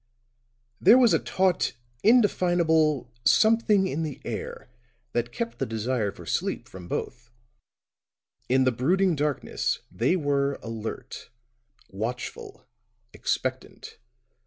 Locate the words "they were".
9.91-10.57